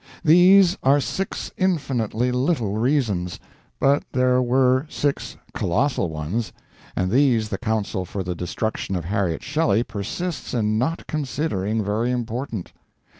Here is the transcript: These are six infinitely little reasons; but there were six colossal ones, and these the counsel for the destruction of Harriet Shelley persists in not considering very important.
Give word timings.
These 0.23 0.79
are 0.81 0.99
six 0.99 1.51
infinitely 1.57 2.31
little 2.31 2.75
reasons; 2.75 3.39
but 3.79 4.03
there 4.11 4.41
were 4.41 4.87
six 4.89 5.37
colossal 5.53 6.09
ones, 6.09 6.51
and 6.95 7.11
these 7.11 7.49
the 7.49 7.59
counsel 7.59 8.03
for 8.03 8.23
the 8.23 8.33
destruction 8.33 8.95
of 8.95 9.05
Harriet 9.05 9.43
Shelley 9.43 9.83
persists 9.83 10.55
in 10.55 10.79
not 10.79 11.05
considering 11.05 11.83
very 11.83 12.09
important. 12.09 12.73